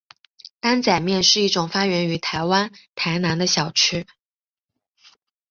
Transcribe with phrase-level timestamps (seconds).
[0.59, 4.07] 担仔面是一种发源于台湾台南的小吃。